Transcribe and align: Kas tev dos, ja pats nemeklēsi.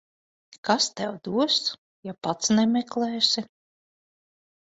Kas 0.67 0.85
tev 1.01 1.17
dos, 1.27 1.57
ja 2.09 2.15
pats 2.27 2.51
nemeklēsi. 2.61 3.43